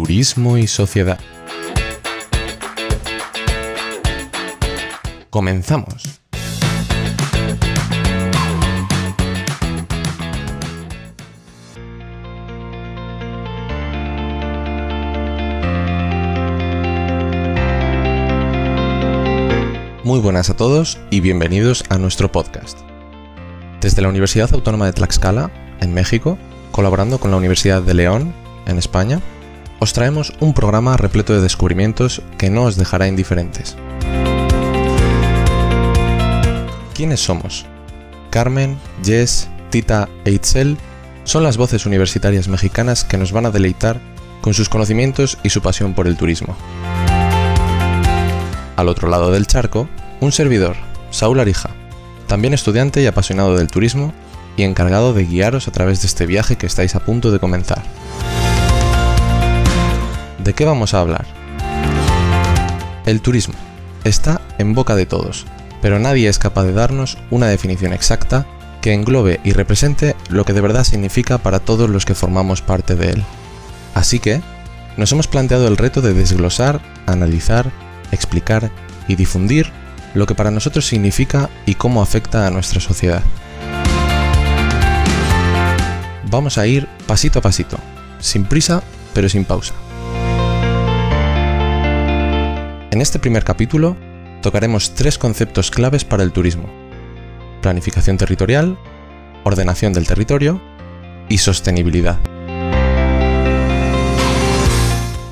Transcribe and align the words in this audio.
turismo 0.00 0.56
y 0.56 0.66
sociedad. 0.66 1.20
Comenzamos. 5.28 6.22
Muy 20.02 20.18
buenas 20.20 20.48
a 20.48 20.56
todos 20.56 20.98
y 21.10 21.20
bienvenidos 21.20 21.84
a 21.90 21.98
nuestro 21.98 22.32
podcast. 22.32 22.78
Desde 23.82 24.00
la 24.00 24.08
Universidad 24.08 24.48
Autónoma 24.54 24.86
de 24.86 24.94
Tlaxcala, 24.94 25.50
en 25.82 25.92
México, 25.92 26.38
colaborando 26.72 27.20
con 27.20 27.30
la 27.30 27.36
Universidad 27.36 27.82
de 27.82 27.92
León, 27.92 28.32
en 28.66 28.78
España, 28.78 29.20
os 29.80 29.94
traemos 29.94 30.34
un 30.40 30.52
programa 30.52 30.96
repleto 30.98 31.32
de 31.32 31.40
descubrimientos 31.40 32.22
que 32.36 32.50
no 32.50 32.64
os 32.64 32.76
dejará 32.76 33.08
indiferentes. 33.08 33.76
¿Quiénes 36.94 37.20
somos? 37.20 37.64
Carmen, 38.28 38.78
Jess, 39.02 39.48
Tita 39.70 40.08
e 40.26 40.32
Itzel 40.32 40.76
son 41.24 41.42
las 41.42 41.56
voces 41.56 41.86
universitarias 41.86 42.46
mexicanas 42.46 43.04
que 43.04 43.16
nos 43.16 43.32
van 43.32 43.46
a 43.46 43.50
deleitar 43.50 44.00
con 44.42 44.52
sus 44.52 44.68
conocimientos 44.68 45.38
y 45.42 45.48
su 45.48 45.62
pasión 45.62 45.94
por 45.94 46.06
el 46.06 46.16
turismo. 46.16 46.56
Al 48.76 48.88
otro 48.88 49.08
lado 49.08 49.32
del 49.32 49.46
charco, 49.46 49.88
un 50.20 50.32
servidor, 50.32 50.76
Saúl 51.10 51.40
Arija, 51.40 51.70
también 52.26 52.52
estudiante 52.52 53.02
y 53.02 53.06
apasionado 53.06 53.56
del 53.56 53.68
turismo 53.68 54.12
y 54.58 54.64
encargado 54.64 55.14
de 55.14 55.24
guiaros 55.24 55.68
a 55.68 55.72
través 55.72 56.02
de 56.02 56.06
este 56.06 56.26
viaje 56.26 56.56
que 56.56 56.66
estáis 56.66 56.94
a 56.94 57.00
punto 57.00 57.30
de 57.30 57.38
comenzar. 57.38 57.82
¿De 60.50 60.54
qué 60.54 60.64
vamos 60.64 60.94
a 60.94 60.98
hablar? 60.98 61.26
El 63.06 63.20
turismo 63.20 63.54
está 64.02 64.40
en 64.58 64.74
boca 64.74 64.96
de 64.96 65.06
todos, 65.06 65.46
pero 65.80 66.00
nadie 66.00 66.28
es 66.28 66.40
capaz 66.40 66.64
de 66.64 66.72
darnos 66.72 67.18
una 67.30 67.46
definición 67.46 67.92
exacta 67.92 68.48
que 68.80 68.92
englobe 68.92 69.38
y 69.44 69.52
represente 69.52 70.16
lo 70.28 70.44
que 70.44 70.52
de 70.52 70.60
verdad 70.60 70.82
significa 70.82 71.38
para 71.38 71.60
todos 71.60 71.88
los 71.88 72.04
que 72.04 72.16
formamos 72.16 72.62
parte 72.62 72.96
de 72.96 73.10
él. 73.10 73.24
Así 73.94 74.18
que, 74.18 74.42
nos 74.96 75.12
hemos 75.12 75.28
planteado 75.28 75.68
el 75.68 75.76
reto 75.76 76.00
de 76.00 76.14
desglosar, 76.14 76.80
analizar, 77.06 77.70
explicar 78.10 78.72
y 79.06 79.14
difundir 79.14 79.70
lo 80.14 80.26
que 80.26 80.34
para 80.34 80.50
nosotros 80.50 80.84
significa 80.84 81.48
y 81.64 81.76
cómo 81.76 82.02
afecta 82.02 82.48
a 82.48 82.50
nuestra 82.50 82.80
sociedad. 82.80 83.22
Vamos 86.24 86.58
a 86.58 86.66
ir 86.66 86.88
pasito 87.06 87.38
a 87.38 87.42
pasito, 87.42 87.78
sin 88.18 88.46
prisa 88.46 88.82
pero 89.14 89.28
sin 89.28 89.44
pausa. 89.44 89.74
En 92.90 93.00
este 93.00 93.20
primer 93.20 93.44
capítulo 93.44 93.96
tocaremos 94.42 94.96
tres 94.96 95.16
conceptos 95.16 95.70
claves 95.70 96.04
para 96.04 96.24
el 96.24 96.32
turismo. 96.32 96.68
Planificación 97.62 98.18
territorial, 98.18 98.76
ordenación 99.44 99.92
del 99.92 100.08
territorio 100.08 100.60
y 101.28 101.38
sostenibilidad. 101.38 102.18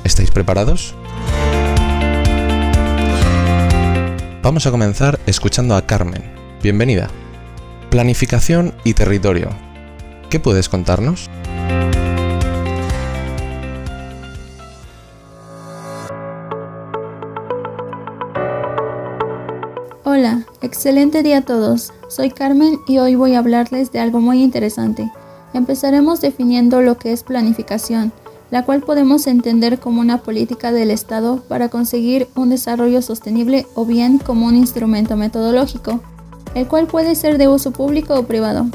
¿Estáis 0.05 0.31
preparados? 0.31 0.95
Vamos 4.41 4.65
a 4.65 4.71
comenzar 4.71 5.19
escuchando 5.25 5.75
a 5.75 5.85
Carmen. 5.85 6.23
Bienvenida. 6.63 7.09
Planificación 7.89 8.73
y 8.85 8.93
territorio. 8.93 9.49
¿Qué 10.29 10.39
puedes 10.39 10.69
contarnos? 10.69 11.29
Hola, 20.11 20.43
excelente 20.63 21.21
día 21.21 21.37
a 21.37 21.41
todos. 21.43 21.93
Soy 22.07 22.31
Carmen 22.31 22.79
y 22.87 22.97
hoy 22.97 23.13
voy 23.13 23.35
a 23.35 23.37
hablarles 23.37 23.91
de 23.91 23.99
algo 23.99 24.19
muy 24.19 24.41
interesante. 24.41 25.07
Empezaremos 25.53 26.19
definiendo 26.19 26.81
lo 26.81 26.97
que 26.97 27.11
es 27.11 27.21
planificación, 27.21 28.11
la 28.49 28.65
cual 28.65 28.81
podemos 28.81 29.27
entender 29.27 29.77
como 29.77 30.01
una 30.01 30.23
política 30.23 30.71
del 30.71 30.89
Estado 30.89 31.43
para 31.47 31.69
conseguir 31.69 32.27
un 32.33 32.49
desarrollo 32.49 33.03
sostenible 33.03 33.67
o 33.75 33.85
bien 33.85 34.17
como 34.17 34.47
un 34.47 34.55
instrumento 34.55 35.15
metodológico, 35.15 35.99
el 36.55 36.67
cual 36.67 36.87
puede 36.87 37.13
ser 37.13 37.37
de 37.37 37.47
uso 37.47 37.69
público 37.69 38.15
o 38.15 38.23
privado. 38.23 38.65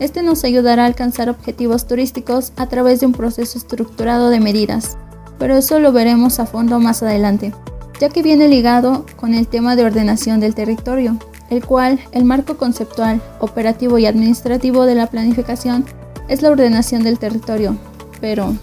Este 0.00 0.24
nos 0.24 0.42
ayudará 0.42 0.82
a 0.82 0.86
alcanzar 0.86 1.30
objetivos 1.30 1.86
turísticos 1.86 2.52
a 2.56 2.66
través 2.66 2.98
de 2.98 3.06
un 3.06 3.12
proceso 3.12 3.56
estructurado 3.56 4.30
de 4.30 4.40
medidas, 4.40 4.96
pero 5.38 5.56
eso 5.56 5.78
lo 5.78 5.92
veremos 5.92 6.40
a 6.40 6.46
fondo 6.46 6.80
más 6.80 7.04
adelante 7.04 7.52
ya 8.02 8.08
que 8.08 8.24
viene 8.24 8.48
ligado 8.48 9.06
con 9.14 9.32
el 9.32 9.46
tema 9.46 9.76
de 9.76 9.84
ordenación 9.84 10.40
del 10.40 10.56
territorio, 10.56 11.18
el 11.50 11.64
cual 11.64 12.00
el 12.10 12.24
marco 12.24 12.56
conceptual, 12.56 13.22
operativo 13.38 13.96
y 13.96 14.06
administrativo 14.06 14.86
de 14.86 14.96
la 14.96 15.06
planificación 15.06 15.84
es 16.26 16.42
la 16.42 16.50
ordenación 16.50 17.04
del 17.04 17.20
territorio. 17.20 17.76
Pero, 18.20 18.56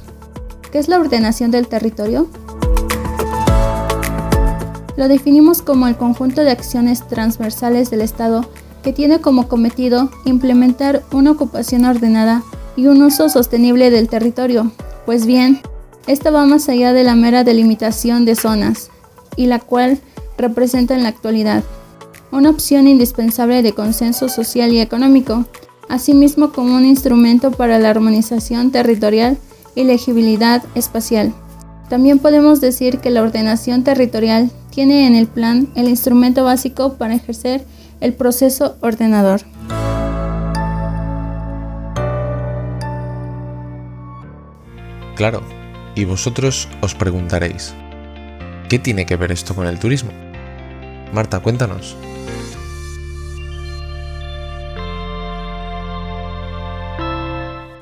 ¿qué 0.74 0.80
es 0.80 0.90
la 0.90 1.00
ordenación 1.00 1.52
del 1.52 1.70
territorio? 1.70 2.28
Lo 4.98 5.08
definimos 5.08 5.62
como 5.62 5.88
el 5.88 5.96
conjunto 5.96 6.42
de 6.42 6.52
acciones 6.52 7.08
transversales 7.08 7.90
del 7.90 8.02
Estado 8.02 8.46
que 8.84 8.92
tiene 8.92 9.22
como 9.22 9.48
cometido 9.48 10.12
implementar 10.26 11.02
una 11.14 11.32
ocupación 11.32 11.86
ordenada 11.86 12.44
y 12.76 12.88
un 12.88 13.02
uso 13.02 13.30
sostenible 13.30 13.90
del 13.90 14.10
territorio. 14.10 14.70
Pues 15.06 15.26
bien, 15.26 15.62
esta 16.08 16.30
va 16.30 16.46
más 16.46 16.68
allá 16.68 16.92
de 16.92 17.06
la 17.06 17.16
mera 17.16 17.46
delimitación 17.46 18.26
de 18.26 18.36
zonas, 18.36 18.92
y 19.40 19.46
la 19.46 19.60
cual 19.60 20.00
representa 20.38 20.96
en 20.96 21.04
la 21.04 21.10
actualidad 21.10 21.64
una 22.30 22.50
opción 22.50 22.90
indispensable 22.90 23.64
de 23.64 23.72
consenso 23.72 24.28
social 24.28 24.74
y 24.74 24.82
económico, 24.82 25.46
asimismo 25.88 26.52
como 26.52 26.76
un 26.76 26.86
instrumento 26.86 27.52
para 27.52 27.80
la 27.80 27.90
armonización 27.90 28.70
territorial 28.72 29.38
y 29.76 29.86
legibilidad 29.86 30.62
espacial. 30.76 31.34
También 31.90 32.20
podemos 32.20 32.60
decir 32.60 33.00
que 33.00 33.12
la 33.12 33.24
ordenación 33.24 33.86
territorial 33.86 34.52
tiene 34.72 35.08
en 35.08 35.16
el 35.16 35.28
plan 35.28 35.70
el 35.74 35.88
instrumento 35.88 36.44
básico 36.44 36.96
para 36.96 37.16
ejercer 37.16 37.64
el 38.02 38.14
proceso 38.14 38.76
ordenador. 38.82 39.42
Claro, 45.16 45.42
y 45.96 46.04
vosotros 46.04 46.68
os 46.82 46.94
preguntaréis, 46.94 47.74
¿Qué 48.70 48.78
tiene 48.78 49.08
que 49.08 49.16
ver 49.16 49.32
esto 49.32 49.56
con 49.56 49.66
el 49.66 49.80
turismo? 49.80 50.12
Marta, 51.12 51.40
cuéntanos. 51.40 51.98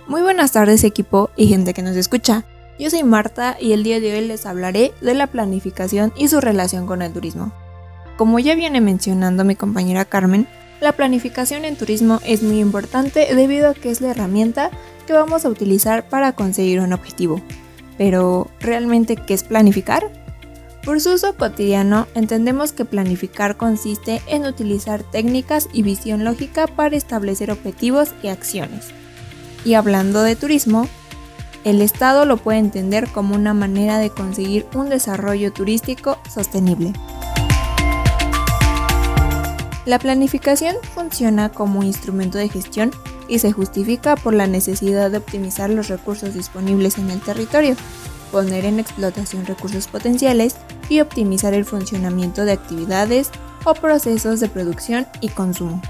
Muy 0.08 0.22
buenas 0.22 0.54
tardes 0.54 0.86
equipo 0.86 1.30
y 1.36 1.48
gente 1.48 1.74
que 1.74 1.82
nos 1.82 1.98
escucha. 1.98 2.46
Yo 2.80 2.90
soy 2.90 3.04
Marta 3.04 3.58
y 3.60 3.74
el 3.74 3.84
día 3.84 4.00
de 4.00 4.14
hoy 4.14 4.26
les 4.26 4.46
hablaré 4.46 4.94
de 5.02 5.14
la 5.14 5.28
planificación 5.28 6.14
y 6.16 6.30
su 6.30 6.40
relación 6.40 6.88
con 6.88 7.02
el 7.02 7.12
turismo. 7.12 7.52
Como 8.16 8.40
ya 8.40 8.56
viene 8.56 8.80
mencionando 8.80 9.44
mi 9.44 9.58
compañera 9.58 10.06
Carmen, 10.06 10.48
la 10.80 10.94
planificación 10.94 11.66
en 11.66 11.76
turismo 11.76 12.22
es 12.24 12.44
muy 12.44 12.62
importante 12.62 13.36
debido 13.36 13.72
a 13.72 13.74
que 13.74 13.92
es 13.92 14.00
la 14.00 14.12
herramienta 14.12 14.72
que 15.06 15.12
vamos 15.12 15.44
a 15.44 15.50
utilizar 15.50 16.08
para 16.08 16.32
conseguir 16.32 16.80
un 16.80 16.94
objetivo. 16.94 17.42
Pero, 17.98 18.48
¿realmente 18.62 19.18
qué 19.18 19.34
es 19.34 19.44
planificar? 19.44 20.17
Por 20.88 21.02
su 21.02 21.12
uso 21.12 21.36
cotidiano, 21.36 22.08
entendemos 22.16 22.72
que 22.72 22.86
planificar 22.86 23.58
consiste 23.58 24.22
en 24.26 24.46
utilizar 24.46 25.04
técnicas 25.04 25.68
y 25.74 25.84
visión 25.84 26.24
lógica 26.24 26.66
para 26.66 26.96
establecer 26.96 27.52
objetivos 27.52 28.12
y 28.24 28.30
acciones. 28.30 28.88
Y 29.66 29.74
hablando 29.74 30.22
de 30.22 30.38
turismo, 30.38 30.88
el 31.66 31.82
Estado 31.82 32.24
lo 32.24 32.38
puede 32.38 32.60
entender 32.60 33.10
como 33.10 33.36
una 33.36 33.54
manera 33.54 33.98
de 33.98 34.12
conseguir 34.12 34.66
un 34.76 34.88
desarrollo 34.88 35.52
turístico 35.52 36.20
sostenible. 36.34 36.94
La 39.86 40.00
planificación 40.00 40.78
funciona 40.96 41.50
como 41.50 41.84
instrumento 41.84 42.38
de 42.38 42.48
gestión 42.48 42.92
y 43.28 43.40
se 43.40 43.52
justifica 43.52 44.16
por 44.16 44.34
la 44.34 44.48
necesidad 44.48 45.12
de 45.12 45.18
optimizar 45.18 45.70
los 45.70 45.90
recursos 45.90 46.34
disponibles 46.34 46.98
en 46.98 47.12
el 47.12 47.20
territorio, 47.20 47.76
poner 48.32 48.66
en 48.66 48.80
explotación 48.80 49.46
recursos 49.46 49.88
potenciales 49.88 50.56
y 50.90 51.02
optimizar 51.02 51.54
el 51.54 51.66
funcionamiento 51.66 52.46
de 52.46 52.54
actividades 52.54 53.32
o 53.66 53.74
procesos 53.74 54.40
de 54.40 54.50
producción 54.50 55.08
y 55.22 55.30
consumo. 55.30 55.82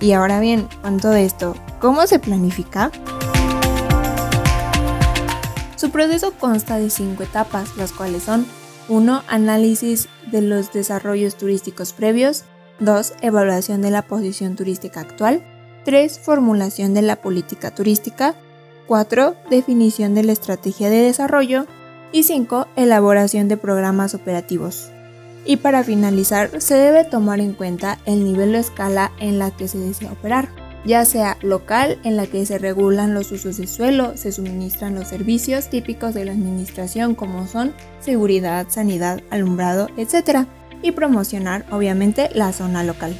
Y 0.00 0.12
ahora 0.12 0.40
bien, 0.40 0.68
con 0.82 0.98
todo 0.98 1.14
esto, 1.14 1.54
¿cómo 1.80 2.06
se 2.06 2.18
planifica? 2.18 2.90
Su 5.76 5.90
proceso 5.90 6.32
consta 6.32 6.78
de 6.78 6.90
cinco 6.90 7.22
etapas, 7.22 7.76
las 7.76 7.92
cuales 7.92 8.24
son 8.24 8.46
1. 8.88 9.22
Análisis 9.28 10.08
de 10.30 10.40
los 10.40 10.72
desarrollos 10.72 11.36
turísticos 11.36 11.92
previos. 11.92 12.44
2. 12.80 13.14
Evaluación 13.22 13.82
de 13.82 13.90
la 13.90 14.02
posición 14.02 14.56
turística 14.56 15.00
actual. 15.00 15.42
3. 15.84 16.18
Formulación 16.20 16.94
de 16.94 17.02
la 17.02 17.16
política 17.16 17.72
turística. 17.72 18.34
4. 18.88 19.36
Definición 19.50 20.14
de 20.14 20.24
la 20.24 20.32
estrategia 20.32 20.90
de 20.90 21.02
desarrollo. 21.02 21.66
Y 22.10 22.22
5. 22.24 22.66
Elaboración 22.74 23.46
de 23.46 23.58
programas 23.58 24.14
operativos. 24.14 24.90
Y 25.44 25.58
para 25.58 25.84
finalizar, 25.84 26.60
se 26.60 26.74
debe 26.74 27.04
tomar 27.04 27.38
en 27.40 27.52
cuenta 27.52 27.98
el 28.06 28.24
nivel 28.24 28.52
de 28.52 28.58
escala 28.58 29.12
en 29.20 29.38
la 29.38 29.50
que 29.50 29.68
se 29.68 29.78
desea 29.78 30.12
operar, 30.12 30.48
ya 30.84 31.04
sea 31.04 31.36
local, 31.42 31.98
en 32.02 32.16
la 32.16 32.26
que 32.26 32.44
se 32.46 32.58
regulan 32.58 33.14
los 33.14 33.30
usos 33.30 33.58
de 33.58 33.66
suelo, 33.66 34.16
se 34.16 34.32
suministran 34.32 34.94
los 34.94 35.08
servicios 35.08 35.68
típicos 35.68 36.14
de 36.14 36.24
la 36.24 36.32
administración 36.32 37.14
como 37.14 37.46
son 37.46 37.74
seguridad, 38.00 38.66
sanidad, 38.68 39.22
alumbrado, 39.30 39.88
etc. 39.96 40.46
Y 40.82 40.92
promocionar, 40.92 41.66
obviamente, 41.70 42.30
la 42.34 42.52
zona 42.52 42.84
local. 42.84 43.16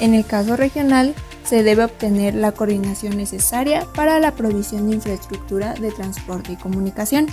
En 0.00 0.14
el 0.14 0.24
caso 0.24 0.56
regional, 0.56 1.14
se 1.44 1.62
debe 1.62 1.84
obtener 1.84 2.34
la 2.34 2.52
coordinación 2.52 3.16
necesaria 3.16 3.86
para 3.94 4.18
la 4.18 4.32
provisión 4.32 4.88
de 4.88 4.96
infraestructura 4.96 5.74
de 5.74 5.92
transporte 5.92 6.52
y 6.52 6.56
comunicación. 6.56 7.26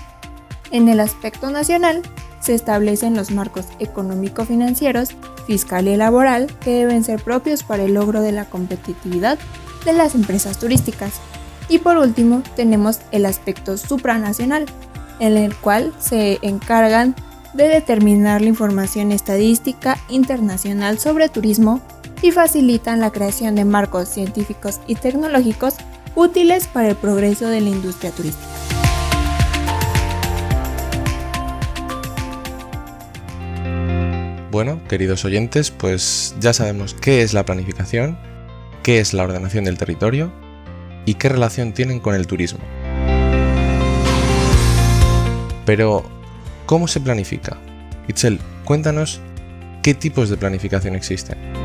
En 0.71 0.87
el 0.87 0.99
aspecto 0.99 1.49
nacional, 1.49 2.01
se 2.39 2.53
establecen 2.53 3.15
los 3.15 3.31
marcos 3.31 3.67
económico-financieros, 3.79 5.09
fiscal 5.45 5.87
y 5.87 5.95
laboral 5.95 6.47
que 6.59 6.71
deben 6.71 7.03
ser 7.03 7.21
propios 7.23 7.63
para 7.63 7.83
el 7.83 7.93
logro 7.93 8.21
de 8.21 8.31
la 8.31 8.45
competitividad 8.45 9.37
de 9.85 9.93
las 9.93 10.15
empresas 10.15 10.57
turísticas. 10.57 11.13
Y 11.69 11.79
por 11.79 11.97
último, 11.97 12.41
tenemos 12.55 12.99
el 13.11 13.25
aspecto 13.25 13.77
supranacional, 13.77 14.65
en 15.19 15.37
el 15.37 15.55
cual 15.55 15.93
se 15.99 16.39
encargan 16.41 17.15
de 17.53 17.67
determinar 17.67 18.41
la 18.41 18.47
información 18.47 19.11
estadística 19.11 19.97
internacional 20.09 20.99
sobre 20.99 21.29
turismo 21.29 21.81
y 22.21 22.31
facilitan 22.31 22.99
la 22.99 23.11
creación 23.11 23.55
de 23.55 23.65
marcos 23.65 24.09
científicos 24.09 24.79
y 24.87 24.95
tecnológicos 24.95 25.75
útiles 26.15 26.67
para 26.67 26.89
el 26.89 26.95
progreso 26.95 27.47
de 27.47 27.61
la 27.61 27.69
industria 27.69 28.11
turística. 28.11 28.47
Bueno, 34.51 34.81
queridos 34.89 35.23
oyentes, 35.23 35.71
pues 35.71 36.35
ya 36.39 36.51
sabemos 36.51 36.93
qué 36.93 37.21
es 37.21 37.33
la 37.33 37.45
planificación, 37.45 38.17
qué 38.83 38.99
es 38.99 39.13
la 39.13 39.23
ordenación 39.23 39.63
del 39.63 39.77
territorio 39.77 40.31
y 41.05 41.13
qué 41.13 41.29
relación 41.29 41.71
tienen 41.71 42.01
con 42.01 42.15
el 42.15 42.27
turismo. 42.27 42.59
Pero, 45.65 46.03
¿cómo 46.65 46.89
se 46.89 46.99
planifica? 46.99 47.57
Itzel, 48.09 48.39
cuéntanos 48.65 49.21
qué 49.83 49.93
tipos 49.93 50.29
de 50.29 50.35
planificación 50.35 50.95
existen. 50.95 51.60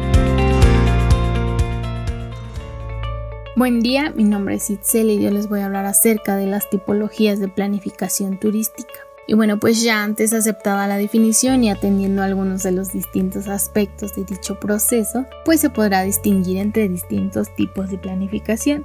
Buen 3.57 3.81
día, 3.81 4.13
mi 4.15 4.25
nombre 4.25 4.57
es 4.57 4.69
Itzel 4.69 5.09
y 5.09 5.19
yo 5.19 5.31
les 5.31 5.49
voy 5.49 5.61
a 5.61 5.65
hablar 5.65 5.87
acerca 5.87 6.37
de 6.37 6.47
las 6.47 6.69
tipologías 6.69 7.41
de 7.41 7.49
planificación 7.49 8.39
turística. 8.39 8.93
Y 9.27 9.33
bueno, 9.33 9.59
pues 9.59 9.81
ya 9.81 10.03
antes 10.03 10.35
aceptada 10.35 10.87
la 10.87 10.99
definición 10.99 11.65
y 11.65 11.71
atendiendo 11.71 12.21
a 12.21 12.27
algunos 12.27 12.63
de 12.63 12.73
los 12.73 12.93
distintos 12.93 13.49
aspectos 13.49 14.15
de 14.15 14.25
dicho 14.25 14.61
proceso, 14.61 15.25
pues 15.47 15.61
se 15.63 15.71
podrá 15.71 16.03
distinguir 16.03 16.59
entre 16.59 16.87
distintos 16.91 17.49
tipos 17.57 17.89
de 17.89 17.97
planificación. 17.97 18.85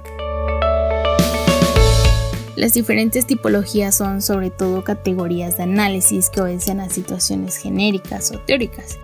Las 2.56 2.72
diferentes 2.72 3.26
tipologías 3.26 3.94
son 3.94 4.22
sobre 4.22 4.48
todo 4.48 4.84
categorías 4.84 5.58
de 5.58 5.64
análisis 5.64 6.30
que 6.30 6.40
obedecen 6.40 6.80
a 6.80 6.88
situaciones 6.88 7.58
genéricas 7.58 8.32
o 8.32 8.38
teóricas 8.38 8.98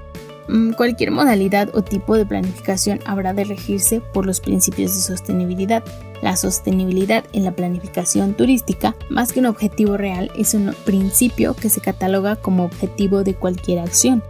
cualquier 0.76 1.10
modalidad 1.10 1.70
o 1.74 1.82
tipo 1.82 2.16
de 2.16 2.26
planificación 2.26 3.00
habrá 3.04 3.32
de 3.34 3.44
regirse 3.44 4.00
por 4.00 4.26
los 4.26 4.40
principios 4.40 4.94
de 4.94 5.00
sostenibilidad. 5.00 5.84
La 6.22 6.36
sostenibilidad 6.36 7.24
en 7.32 7.44
la 7.44 7.52
planificación 7.52 8.34
turística, 8.34 8.96
más 9.10 9.32
que 9.32 9.40
un 9.40 9.46
objetivo 9.46 9.96
real, 9.96 10.30
es 10.36 10.54
un 10.54 10.74
principio 10.84 11.54
que 11.54 11.70
se 11.70 11.80
cataloga 11.80 12.36
como 12.36 12.64
objetivo 12.64 13.24
de 13.24 13.34
cualquier 13.34 13.80
acción. 13.80 14.22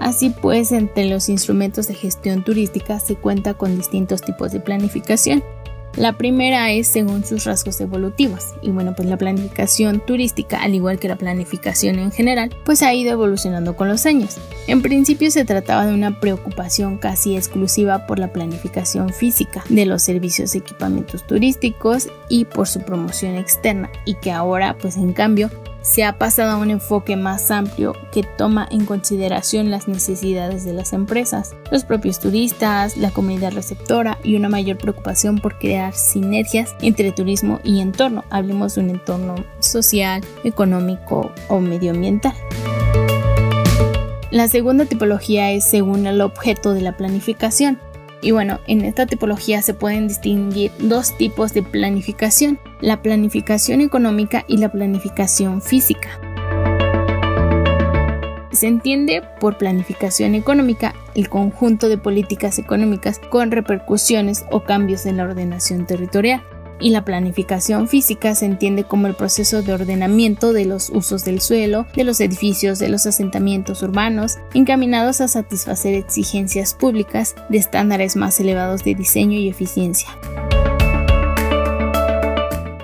Así 0.00 0.30
pues, 0.30 0.72
entre 0.72 1.04
los 1.04 1.28
instrumentos 1.28 1.86
de 1.86 1.94
gestión 1.94 2.42
turística 2.42 2.98
se 2.98 3.16
cuenta 3.16 3.54
con 3.54 3.76
distintos 3.76 4.22
tipos 4.22 4.50
de 4.50 4.60
planificación. 4.60 5.44
La 5.96 6.12
primera 6.12 6.70
es 6.70 6.86
según 6.86 7.24
sus 7.24 7.44
rasgos 7.44 7.80
evolutivos. 7.80 8.54
Y 8.62 8.70
bueno, 8.70 8.94
pues 8.94 9.08
la 9.08 9.16
planificación 9.16 10.00
turística, 10.00 10.62
al 10.62 10.74
igual 10.74 10.98
que 10.98 11.08
la 11.08 11.16
planificación 11.16 11.98
en 11.98 12.12
general, 12.12 12.54
pues 12.64 12.82
ha 12.82 12.94
ido 12.94 13.12
evolucionando 13.12 13.74
con 13.74 13.88
los 13.88 14.06
años. 14.06 14.38
En 14.66 14.82
principio 14.82 15.30
se 15.30 15.44
trataba 15.44 15.86
de 15.86 15.94
una 15.94 16.20
preocupación 16.20 16.96
casi 16.98 17.36
exclusiva 17.36 18.06
por 18.06 18.18
la 18.18 18.32
planificación 18.32 19.10
física 19.10 19.64
de 19.68 19.86
los 19.86 20.02
servicios 20.02 20.54
y 20.54 20.58
equipamientos 20.58 21.26
turísticos 21.26 22.08
y 22.28 22.44
por 22.44 22.68
su 22.68 22.80
promoción 22.80 23.36
externa 23.36 23.90
y 24.04 24.14
que 24.14 24.30
ahora 24.30 24.76
pues 24.78 24.96
en 24.96 25.12
cambio 25.12 25.50
se 25.82 26.04
ha 26.04 26.18
pasado 26.18 26.52
a 26.52 26.56
un 26.56 26.70
enfoque 26.70 27.16
más 27.16 27.50
amplio 27.50 27.94
que 28.12 28.22
toma 28.22 28.68
en 28.70 28.84
consideración 28.84 29.70
las 29.70 29.88
necesidades 29.88 30.64
de 30.64 30.72
las 30.72 30.92
empresas, 30.92 31.54
los 31.70 31.84
propios 31.84 32.20
turistas, 32.20 32.96
la 32.96 33.10
comunidad 33.10 33.52
receptora 33.52 34.18
y 34.22 34.36
una 34.36 34.48
mayor 34.48 34.78
preocupación 34.78 35.38
por 35.38 35.58
crear 35.58 35.94
sinergias 35.94 36.74
entre 36.80 37.12
turismo 37.12 37.60
y 37.64 37.80
entorno. 37.80 38.24
Hablemos 38.30 38.74
de 38.74 38.82
un 38.82 38.90
entorno 38.90 39.34
social, 39.60 40.22
económico 40.44 41.32
o 41.48 41.60
medioambiental. 41.60 42.34
La 44.30 44.46
segunda 44.46 44.84
tipología 44.84 45.50
es 45.50 45.64
según 45.64 46.06
el 46.06 46.20
objeto 46.20 46.72
de 46.72 46.82
la 46.82 46.96
planificación. 46.96 47.80
Y 48.22 48.32
bueno, 48.32 48.60
en 48.66 48.82
esta 48.82 49.06
tipología 49.06 49.62
se 49.62 49.74
pueden 49.74 50.08
distinguir 50.08 50.72
dos 50.78 51.16
tipos 51.16 51.54
de 51.54 51.62
planificación, 51.62 52.58
la 52.80 53.00
planificación 53.02 53.80
económica 53.80 54.44
y 54.46 54.58
la 54.58 54.70
planificación 54.70 55.62
física. 55.62 56.20
Se 58.52 58.66
entiende 58.66 59.22
por 59.38 59.56
planificación 59.56 60.34
económica 60.34 60.94
el 61.14 61.28
conjunto 61.28 61.88
de 61.88 61.96
políticas 61.96 62.58
económicas 62.58 63.18
con 63.30 63.50
repercusiones 63.50 64.44
o 64.50 64.64
cambios 64.64 65.06
en 65.06 65.16
la 65.16 65.24
ordenación 65.24 65.86
territorial 65.86 66.42
y 66.80 66.90
la 66.90 67.04
planificación 67.04 67.88
física 67.88 68.34
se 68.34 68.46
entiende 68.46 68.84
como 68.84 69.06
el 69.06 69.14
proceso 69.14 69.62
de 69.62 69.72
ordenamiento 69.72 70.52
de 70.52 70.64
los 70.64 70.90
usos 70.90 71.24
del 71.24 71.40
suelo, 71.40 71.86
de 71.94 72.04
los 72.04 72.20
edificios, 72.20 72.78
de 72.78 72.88
los 72.88 73.06
asentamientos 73.06 73.82
urbanos, 73.82 74.38
encaminados 74.54 75.20
a 75.20 75.28
satisfacer 75.28 75.94
exigencias 75.94 76.74
públicas 76.74 77.34
de 77.48 77.58
estándares 77.58 78.16
más 78.16 78.40
elevados 78.40 78.82
de 78.84 78.94
diseño 78.94 79.38
y 79.38 79.48
eficiencia. 79.48 80.08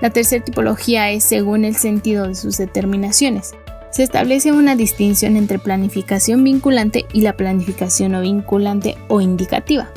La 0.01 0.11
tercera 0.11 0.45
tipología 0.45 1.11
es 1.11 1.25
según 1.25 1.65
el 1.65 1.75
sentido 1.75 2.29
de 2.29 2.35
sus 2.35 2.59
determinaciones. 2.59 3.55
Se 3.91 4.03
establece 4.03 4.53
una 4.53 4.77
distinción 4.77 5.37
entre 5.37 5.59
planificación 5.59 6.45
vinculante 6.45 7.07
y 7.13 7.23
la 7.23 7.37
planificación 7.37 8.13
no 8.13 8.21
vinculante 8.21 8.97
o 9.09 9.23
indicativa 9.23 9.91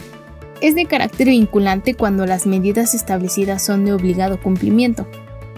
es 0.61 0.75
de 0.75 0.85
carácter 0.85 1.27
vinculante 1.27 1.93
cuando 1.93 2.25
las 2.25 2.45
medidas 2.45 2.93
establecidas 2.93 3.63
son 3.63 3.85
de 3.85 3.93
obligado 3.93 4.39
cumplimiento 4.41 5.07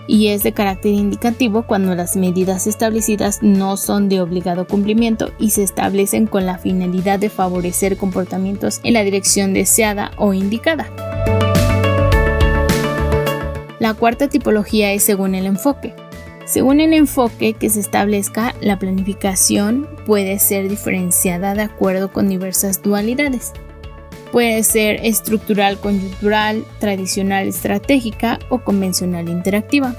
y 0.07 0.27
es 0.27 0.43
de 0.43 0.51
carácter 0.51 0.91
indicativo 0.91 1.63
cuando 1.63 1.95
las 1.95 2.15
medidas 2.15 2.67
establecidas 2.67 3.41
no 3.41 3.77
son 3.77 4.09
de 4.09 4.19
obligado 4.21 4.67
cumplimiento 4.67 5.31
y 5.39 5.51
se 5.51 5.63
establecen 5.63 6.27
con 6.27 6.45
la 6.45 6.57
finalidad 6.57 7.19
de 7.19 7.29
favorecer 7.29 7.97
comportamientos 7.97 8.81
en 8.83 8.93
la 8.93 9.03
dirección 9.03 9.53
deseada 9.53 10.11
o 10.17 10.33
indicada. 10.33 10.89
La 13.79 13.93
cuarta 13.93 14.27
tipología 14.27 14.91
es 14.91 15.03
según 15.03 15.33
el 15.33 15.45
enfoque. 15.45 15.93
Según 16.45 16.81
el 16.81 16.93
enfoque 16.93 17.53
que 17.53 17.69
se 17.69 17.79
establezca, 17.79 18.53
la 18.59 18.77
planificación 18.77 19.87
puede 20.05 20.37
ser 20.39 20.67
diferenciada 20.67 21.53
de 21.53 21.61
acuerdo 21.61 22.11
con 22.11 22.27
diversas 22.27 22.81
dualidades. 22.81 23.53
Puede 24.31 24.63
ser 24.63 24.99
estructural 25.03 25.77
coyuntural, 25.77 26.63
tradicional 26.79 27.47
estratégica 27.47 28.39
o 28.49 28.59
convencional 28.59 29.27
interactiva. 29.27 29.95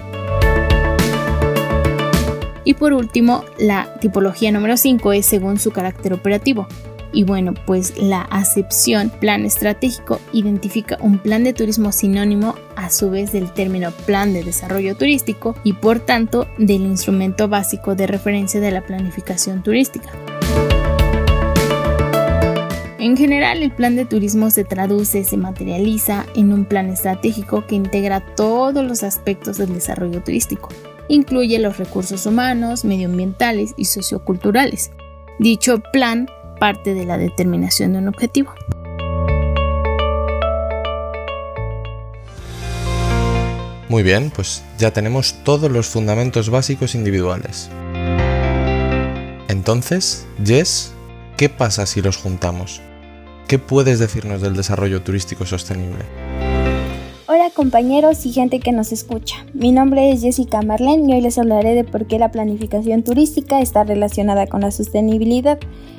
Y 2.65 2.75
por 2.75 2.93
último, 2.93 3.45
la 3.59 3.95
tipología 4.01 4.53
número 4.53 4.77
5 4.77 5.13
es 5.13 5.27
según 5.27 5.59
su 5.59 5.73
carácter 5.73 6.15
operativo. 6.15 6.67
Y 7.13 7.25
bueno, 7.25 7.53
pues 7.67 7.99
la 7.99 8.23
acepción 8.23 9.11
plan 9.11 9.45
estratégico 9.45 10.19
identifica 10.33 10.97
un 11.01 11.19
plan 11.19 11.45
de 11.45 11.53
turismo 11.53 11.93
sinónimo 11.93 12.55
a 12.75 12.89
su 12.89 13.11
vez 13.11 13.33
del 13.33 13.53
término 13.53 13.91
plan 14.07 14.33
de 14.33 14.43
desarrollo 14.43 14.97
turístico 14.97 15.55
y 15.63 15.75
por 15.75 16.01
tanto 16.01 16.49
del 16.57 16.83
instrumento 16.83 17.49
básico 17.49 17.95
de 17.95 18.07
referencia 18.07 18.61
de 18.61 18.71
la 18.71 18.81
planificación 18.81 19.63
turística. 19.63 20.11
En 23.03 23.17
general, 23.17 23.65
el 23.65 23.73
plan 23.73 23.97
de 23.97 24.05
turismo 24.05 24.49
se 24.51 24.63
traduce, 24.63 25.25
se 25.25 25.37
materializa 25.37 26.25
en 26.37 26.53
un 26.53 26.65
plan 26.65 26.89
estratégico 26.89 27.67
que 27.67 27.75
integra 27.75 28.25
todos 28.37 28.85
los 28.85 29.03
aspectos 29.03 29.59
del 29.59 29.75
desarrollo 29.75 30.23
turístico. 30.23 30.69
Incluye 31.09 31.59
los 31.59 31.79
recursos 31.79 32.27
humanos, 32.27 32.85
medioambientales 32.85 33.75
y 33.77 33.87
socioculturales. 33.87 34.93
Dicho 35.41 35.83
plan 35.93 36.29
parte 36.61 36.95
de 36.95 37.05
la 37.05 37.19
determinación 37.19 37.95
de 37.95 37.99
un 37.99 38.07
objetivo. 38.07 38.55
Muy 43.89 44.05
bien, 44.05 44.31
pues 44.31 44.63
ya 44.79 44.93
tenemos 44.93 45.43
todos 45.43 45.73
los 45.73 45.89
fundamentos 45.89 46.51
básicos 46.51 46.95
individuales. 46.95 47.69
Entonces, 49.49 50.25
Jess, 50.45 50.93
¿qué 51.37 51.49
pasa 51.49 51.85
si 51.87 52.01
los 52.01 52.17
juntamos? 52.17 52.81
¿Qué 53.53 53.59
puedes 53.59 53.99
decirnos 53.99 54.41
del 54.41 54.57
desarrollo 54.57 55.03
turístico 55.03 55.45
sostenible? 55.45 56.07
Hola 57.29 57.51
compañeros 57.55 58.25
y 58.25 58.33
gente 58.33 58.61
que 58.61 58.73
nos 58.73 58.93
escucha. 58.93 59.45
Mi 59.53 59.73
nombre 59.73 60.11
es 60.11 60.23
Jessica 60.23 60.63
Marlene 60.63 61.13
y 61.13 61.17
hoy 61.17 61.21
les 61.21 61.37
hablaré 61.37 61.75
de 61.75 61.85
por 61.85 62.07
qué 62.07 62.19
la 62.19 62.31
planificación 62.31 63.03
turística 63.03 63.61
está 63.61 63.85
relacionada 63.85 64.47
con 64.47 64.63
la 64.63 64.71
sostenibilidad. 64.71 65.59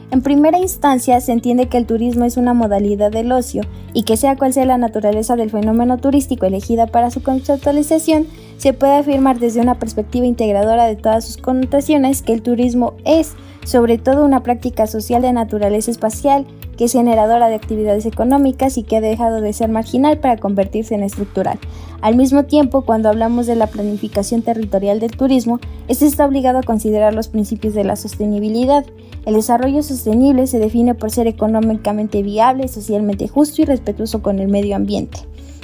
En 0.09 0.23
primera 0.23 0.57
instancia, 0.57 1.21
se 1.21 1.31
entiende 1.31 1.69
que 1.69 1.77
el 1.77 1.85
turismo 1.85 2.25
es 2.25 2.37
una 2.37 2.55
modalidad 2.55 3.11
del 3.11 3.31
ocio 3.31 3.61
y 3.93 4.01
que 4.01 4.17
sea 4.17 4.35
cual 4.35 4.51
sea 4.51 4.65
la 4.65 4.79
naturaleza 4.79 5.35
del 5.35 5.51
fenómeno 5.51 5.99
turístico 5.99 6.47
elegida 6.47 6.87
para 6.87 7.11
su 7.11 7.21
conceptualización, 7.21 8.25
se 8.57 8.73
puede 8.73 8.93
afirmar 8.93 9.39
desde 9.39 9.61
una 9.61 9.79
perspectiva 9.79 10.25
integradora 10.25 10.85
de 10.85 10.95
todas 10.95 11.25
sus 11.25 11.37
connotaciones 11.37 12.21
que 12.21 12.33
el 12.33 12.41
turismo 12.41 12.93
es, 13.05 13.33
sobre 13.65 13.97
todo, 13.97 14.25
una 14.25 14.43
práctica 14.43 14.87
social 14.87 15.21
de 15.21 15.33
naturaleza 15.33 15.91
espacial 15.91 16.45
que 16.77 16.85
es 16.85 16.91
generadora 16.91 17.49
de 17.49 17.55
actividades 17.55 18.05
económicas 18.05 18.77
y 18.77 18.83
que 18.83 18.97
ha 18.97 19.01
dejado 19.01 19.41
de 19.41 19.53
ser 19.53 19.69
marginal 19.69 20.17
para 20.17 20.37
convertirse 20.37 20.95
en 20.95 21.03
estructural. 21.03 21.59
Al 22.01 22.15
mismo 22.15 22.43
tiempo, 22.45 22.81
cuando 22.81 23.09
hablamos 23.09 23.47
de 23.47 23.55
la 23.55 23.67
planificación 23.67 24.41
territorial 24.41 24.99
del 24.99 25.15
turismo, 25.15 25.59
este 25.87 26.05
está 26.05 26.25
obligado 26.25 26.59
a 26.59 26.63
considerar 26.63 27.13
los 27.13 27.27
principios 27.27 27.73
de 27.73 27.83
la 27.83 27.95
sostenibilidad. 27.95 28.85
El 29.25 29.35
desarrollo 29.35 29.83
sostenible 29.83 30.47
se 30.47 30.59
define 30.59 30.95
por 30.95 31.11
ser 31.11 31.27
económicamente 31.27 32.23
viable, 32.23 32.67
socialmente 32.67 33.27
justo 33.27 33.61
y 33.61 33.65
respetuoso 33.65 34.21
con 34.21 34.39
el 34.39 34.47
medio 34.47 34.75
ambiente. 34.75 35.19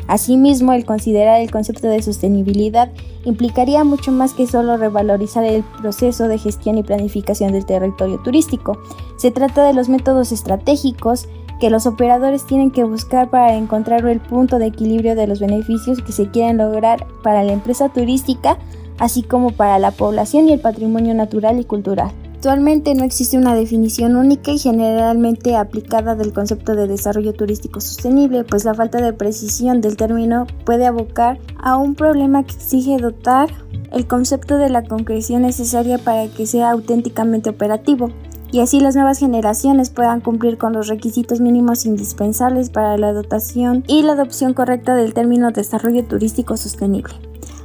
Asimismo, 0.10 0.74
el 0.74 0.86
considerar 0.86 1.40
el 1.40 1.52
concepto 1.52 1.88
de 1.88 2.02
sostenibilidad 2.02 2.90
implicaría 3.26 3.84
mucho 3.84 4.12
más 4.12 4.34
que 4.34 4.48
solo 4.48 4.76
revalorizar 4.76 5.44
el 5.44 5.64
proceso 5.80 6.28
de 6.28 6.40
gestión 6.40 6.80
y 6.80 6.84
planificación 6.84 7.54
del 7.54 7.68
territorio 7.68 8.20
turístico. 8.24 8.80
Se 9.18 9.30
trata 9.30 9.64
de 9.64 9.74
los 9.74 9.88
métodos 9.88 10.32
estratégicos 10.32 11.28
que 11.60 11.70
los 11.70 11.86
operadores 11.86 12.44
tienen 12.48 12.72
que 12.72 12.86
buscar 12.86 13.30
para 13.30 13.54
encontrar 13.54 14.04
el 14.08 14.20
punto 14.20 14.58
de 14.58 14.66
equilibrio 14.66 15.14
de 15.14 15.28
los 15.28 15.40
beneficios 15.40 16.02
que 16.02 16.12
se 16.12 16.32
quieren 16.32 16.58
lograr 16.58 17.06
para 17.22 17.44
la 17.44 17.54
empresa 17.54 17.90
turística, 17.90 18.58
así 18.98 19.22
como 19.22 19.52
para 19.52 19.78
la 19.78 19.92
población 19.92 20.50
y 20.50 20.54
el 20.54 20.60
patrimonio 20.60 21.14
natural 21.14 21.60
y 21.60 21.66
cultural. 21.66 22.12
Actualmente 22.40 22.96
no 22.96 23.04
existe 23.04 23.38
una 23.38 23.54
definición 23.54 24.16
única 24.16 24.52
y 24.52 24.58
generalmente 24.58 25.58
aplicada 25.58 26.16
del 26.16 26.32
concepto 26.32 26.74
de 26.74 26.88
desarrollo 26.88 27.34
turístico 27.34 27.82
sostenible, 27.82 28.46
pues 28.46 28.64
la 28.64 28.74
falta 28.74 29.02
de 29.02 29.12
precisión 29.12 29.82
del 29.82 29.98
término 29.98 30.48
puede 30.64 30.86
abocar 30.86 31.38
a 31.62 31.76
un 31.76 31.96
problema 31.96 32.46
que 32.46 32.56
exige 32.56 32.96
dotar 32.96 33.50
el 33.92 34.08
concepto 34.08 34.58
de 34.58 34.70
la 34.70 34.86
concreción 34.86 35.42
necesaria 35.42 35.98
para 35.98 36.30
que 36.30 36.46
sea 36.46 36.72
auténticamente 36.72 37.50
operativo 37.50 38.10
y 38.54 38.62
así 38.62 38.80
las 38.80 38.96
nuevas 38.96 39.20
generaciones 39.20 39.90
puedan 39.90 40.22
cumplir 40.22 40.58
con 40.58 40.72
los 40.72 40.88
requisitos 40.88 41.42
mínimos 41.42 41.86
indispensables 41.86 42.70
para 42.70 42.98
la 42.98 43.12
dotación 43.12 43.84
y 43.86 44.04
la 44.04 44.14
adopción 44.14 44.54
correcta 44.54 44.96
del 44.96 45.14
término 45.14 45.52
desarrollo 45.52 46.06
turístico 46.06 46.56
sostenible. 46.56 47.16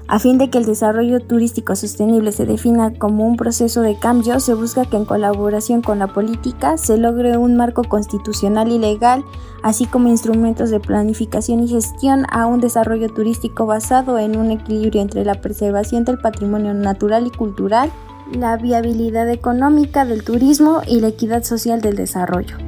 A 0.07 0.19
fin 0.19 0.37
de 0.37 0.51
que 0.51 0.59
el 0.59 0.67
desarrollo 0.67 1.21
turístico 1.21 1.75
sostenible 1.75 2.31
se 2.31 2.45
defina 2.45 2.93
como 2.93 3.27
un 3.27 3.37
proceso 3.37 3.81
de 3.81 3.99
cambio, 3.99 4.39
se 4.39 4.53
busca 4.53 4.85
que 4.85 4.99
en 4.99 5.07
colaboración 5.07 5.81
con 5.81 5.99
la 5.99 6.09
política 6.09 6.77
se 6.77 6.99
logre 6.99 7.39
un 7.39 7.57
marco 7.57 7.85
constitucional 7.85 8.71
y 8.71 8.79
legal, 8.79 9.25
así 9.63 9.87
como 9.87 10.11
instrumentos 10.11 10.69
de 10.69 10.79
planificación 10.79 11.61
y 11.61 11.69
gestión 11.69 12.27
a 12.31 12.45
un 12.45 12.61
desarrollo 12.61 13.09
turístico 13.09 13.65
basado 13.65 14.19
en 14.19 14.37
un 14.37 14.51
equilibrio 14.51 15.01
entre 15.01 15.25
la 15.25 15.41
preservación 15.41 16.05
del 16.05 16.19
patrimonio 16.19 16.75
natural 16.75 17.27
y 17.27 17.31
cultural, 17.31 17.91
la 18.31 18.59
viabilidad 18.59 19.31
económica 19.31 20.05
del 20.05 20.23
turismo 20.23 20.83
y 20.87 21.01
la 21.01 21.09
equidad 21.09 21.45
social 21.45 21.81
del 21.81 21.97
desarrollo. 21.97 22.59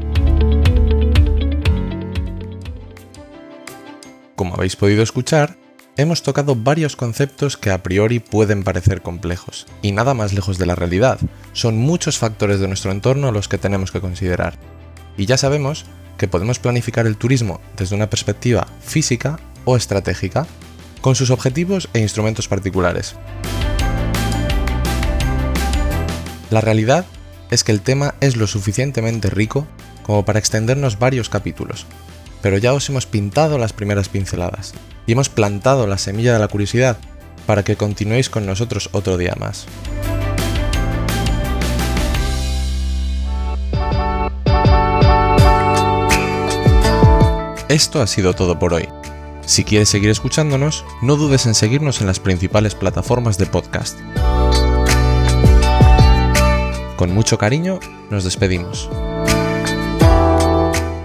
Como 4.37 4.55
habéis 4.55 4.77
podido 4.77 5.03
escuchar, 5.03 5.66
hemos 5.97 6.23
tocado 6.23 6.55
varios 6.55 6.95
conceptos 6.95 7.57
que 7.57 7.71
a 7.71 7.83
priori 7.83 8.21
pueden 8.21 8.65
parecer 8.65 9.01
complejos, 9.01 9.67
y 9.81 9.93
nada 9.93 10.13
más 10.13 10.35
lejos 10.35 10.59
de 10.59 10.67
la 10.67 10.75
realidad. 10.75 11.19
Son 11.53 11.77
muchos 11.77 12.19
factores 12.19 12.61
de 12.61 12.69
nuestro 12.69 12.93
entorno 12.93 13.33
los 13.33 13.49
que 13.49 13.59
tenemos 13.59 13.91
que 13.91 14.01
considerar. 14.01 14.59
Y 15.17 15.25
ya 15.25 15.39
sabemos 15.39 15.87
que 16.19 16.29
podemos 16.29 16.59
planificar 16.59 17.07
el 17.07 17.17
turismo 17.17 17.61
desde 17.77 17.97
una 17.97 18.11
perspectiva 18.11 18.67
física 18.81 19.39
o 19.65 19.77
estratégica, 19.77 20.47
con 21.01 21.15
sus 21.15 21.31
objetivos 21.31 21.89
e 21.95 22.01
instrumentos 22.01 22.49
particulares. 22.49 23.15
La 26.51 26.61
realidad 26.61 27.07
es 27.51 27.65
que 27.65 27.73
el 27.73 27.81
tema 27.81 28.15
es 28.21 28.37
lo 28.37 28.47
suficientemente 28.47 29.31
rico 29.31 29.67
como 30.03 30.25
para 30.25 30.39
extendernos 30.39 30.99
varios 30.99 31.29
capítulos, 31.29 31.87
pero 32.43 32.59
ya 32.59 32.73
os 32.73 32.89
hemos 32.89 33.07
pintado 33.07 33.59
las 33.59 33.73
primeras 33.73 34.09
pinceladas 34.09 34.75
y 35.07 35.13
hemos 35.13 35.29
plantado 35.29 35.87
la 35.87 35.99
semilla 35.99 36.33
de 36.33 36.39
la 36.39 36.49
curiosidad 36.49 36.99
para 37.47 37.63
que 37.63 37.77
continuéis 37.77 38.29
con 38.29 38.45
nosotros 38.45 38.91
otro 38.93 39.17
día 39.17 39.35
más. 39.39 39.67
Esto 47.69 48.01
ha 48.01 48.07
sido 48.07 48.33
todo 48.35 48.59
por 48.59 48.75
hoy. 48.75 48.89
Si 49.45 49.65
quieres 49.65 49.89
seguir 49.89 50.11
escuchándonos, 50.11 50.85
no 51.03 51.17
dudes 51.17 51.47
en 51.47 51.55
seguirnos 51.55 52.01
en 52.01 52.07
las 52.07 52.21
principales 52.21 52.75
plataformas 52.75 53.39
de 53.39 53.47
podcast. 53.47 53.99
Con 56.97 57.13
mucho 57.13 57.39
cariño, 57.39 57.79
nos 58.11 58.25
despedimos. 58.25 58.89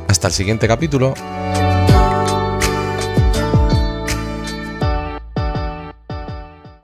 Hasta 0.08 0.28
el 0.28 0.34
siguiente 0.34 0.68
capítulo. 0.68 1.14